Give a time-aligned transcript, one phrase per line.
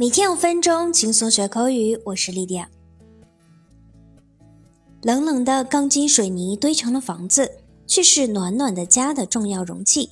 [0.00, 2.00] 每天五分钟，轻松学口语。
[2.04, 2.68] 我是莉迪亚。
[5.02, 7.50] 冷冷的钢筋水泥堆成了房子，
[7.84, 10.10] 却是暖暖的家的重要容器。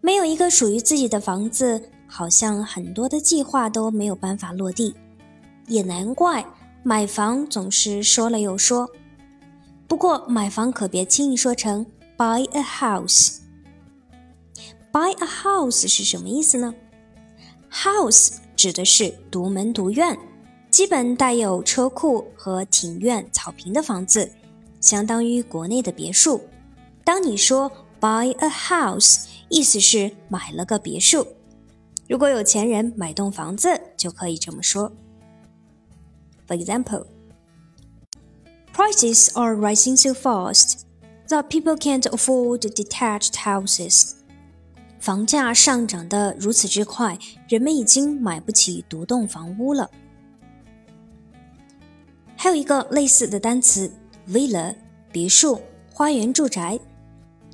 [0.00, 4.96] 没有一个属于自己的房子，好像很多的计划都没有办法落地。
[5.68, 6.44] 也难怪
[6.82, 8.90] 买房总是说了又说。
[9.86, 11.86] 不过买房可别轻易说成
[12.18, 13.36] buy a house。
[14.90, 16.74] buy a house 是什么意思呢
[17.70, 20.17] ？house 指的是独门独院，
[20.69, 24.31] 基本带有车库和庭院、草坪的房子，
[24.79, 26.41] 相当于国内的别墅。
[27.03, 31.27] 当你说 buy a house，意思是买了个别墅。
[32.07, 34.91] 如果有钱人买栋房子，就可以这么说。
[36.47, 37.05] For example,
[38.73, 40.81] prices are rising so fast
[41.29, 44.14] that people can't afford detached houses.
[45.06, 47.16] 房价上涨的如此之快，
[47.48, 49.88] 人们已经买不起独栋房屋了。
[52.34, 53.88] 还有一个类似的单词
[54.28, 54.74] ，villa，
[55.12, 55.60] 别墅、
[55.92, 56.80] 花园住宅。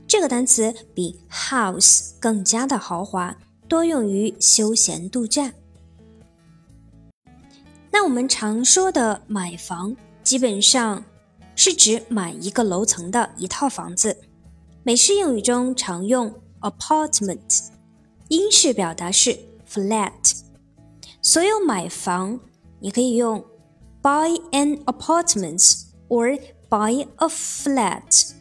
[0.06, 3.36] 这个单词比 house 更加的豪华，
[3.68, 5.52] 多用于休闲度假。
[7.90, 11.05] 那我们常说的买房，基本上
[11.55, 14.16] 是指买一个楼层的一套房子。
[14.84, 16.34] 美式英语中常用。
[16.61, 17.69] apartment，
[18.30, 20.41] 英式表达是 flat。
[21.21, 22.39] 所有买房，
[22.80, 23.43] 你可以用
[24.02, 28.31] buy an apartment or buy a flat。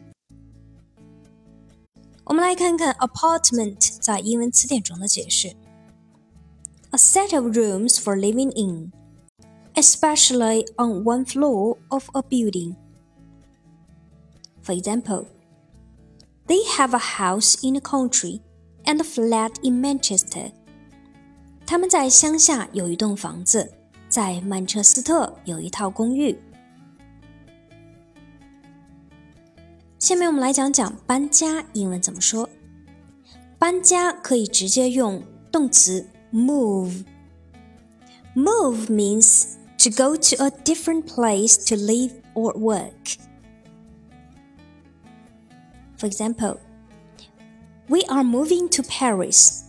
[2.25, 5.48] 我们来看看 apartment 在英文词典中的解释：
[6.91, 8.92] a set of rooms for living in,
[9.75, 12.77] especially on one floor of a building.
[14.62, 15.27] For example.
[16.50, 18.41] They have a house in the country
[18.84, 20.52] and a flat in Manchester.
[21.66, 23.72] 他们在乡下有一栋房子，
[24.08, 26.39] 在曼彻斯特有一套公寓。
[29.98, 32.48] 下面我们来讲讲搬家英文怎么说。
[33.58, 43.17] 搬家可以直接用动词 move。Move means to go to a different place to live or work.
[46.01, 46.58] For example,
[47.89, 49.62] we are moving to Paris.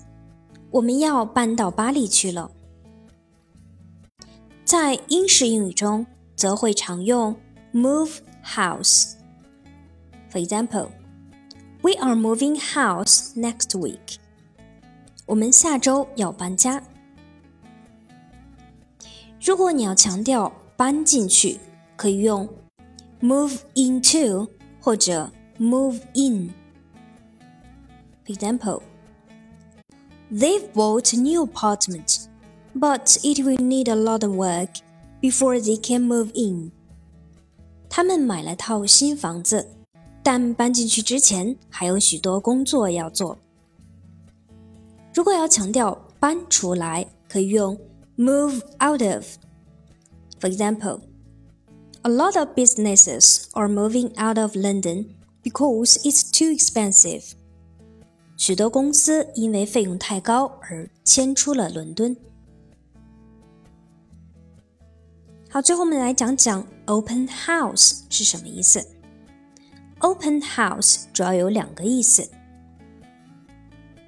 [0.71, 2.51] 我们要搬到巴黎去了。
[4.65, 6.05] 在英式英语中，
[6.35, 7.35] 则会常用
[7.73, 9.13] move house.
[10.29, 10.89] For example,
[11.81, 14.17] we are moving house next week.
[15.25, 16.83] 我们下周要搬家。
[19.41, 21.59] 如果你要强调搬进去，
[21.95, 22.49] 可以用
[23.21, 24.49] move into
[24.81, 26.53] 或者 move in.
[28.25, 28.81] For example,
[30.31, 32.27] they've bought a new apartment,
[32.75, 34.69] but it will need a lot of work
[35.21, 36.71] before they can move in.
[37.89, 39.67] 他们买了套新房子，
[40.21, 43.37] 但搬进去之前还有许多工作要做。
[45.13, 47.79] 如果要强调搬出来，可以用
[48.17, 49.25] move out of.
[50.39, 50.99] For example,
[52.03, 55.05] a lot of businesses are moving out of London
[55.42, 57.32] because it's too expensive.
[58.36, 62.16] 许多公司因为费用太高而迁出了伦敦。
[65.48, 68.84] 好，最后我们来讲讲 open house 是什么意思。
[69.98, 72.28] open house 主要有两个意思。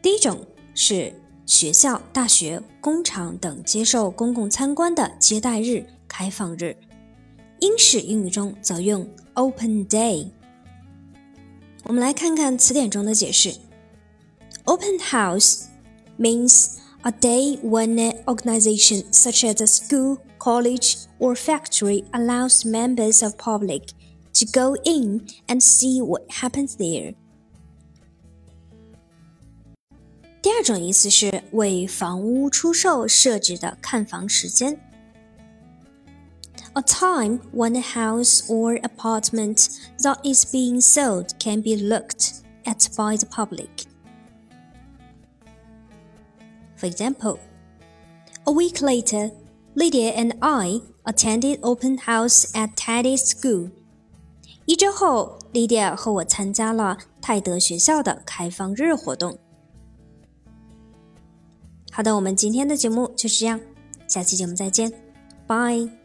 [0.02, 0.44] 第一种
[0.74, 1.12] 是
[1.46, 6.76] 学校、大学、工厂等接受公共参观的接待日、开放日。
[7.60, 10.30] 英式英语中则用 open day。
[11.83, 13.55] 我们来看看词典中的解释。
[14.65, 15.65] Open house
[16.17, 23.23] means a day when an organization such as a school, college, or factory allows members
[23.23, 23.89] of public
[24.33, 27.15] to go in and see what happens there.
[30.41, 34.79] 第二种意思是为房屋出售设置的看房时间。
[36.75, 39.69] a time when a house or apartment
[40.03, 43.85] that is being sold can be looked at by the public.
[46.75, 47.39] For example,
[48.45, 49.31] a week later,
[49.75, 53.71] Lydia and I attended open house at Teddy's school.
[54.65, 59.37] 一周后，Lydia 和我参加了泰德学校的开放日活动。
[61.91, 63.59] 好的，我们今天的节目就是这样，
[64.07, 64.93] 下期节目再见，
[65.47, 66.02] 拜。